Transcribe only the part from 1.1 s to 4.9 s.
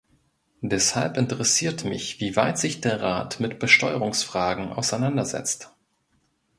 interessiert mich, wie weit sich der Rat mit Besteuerungsfragen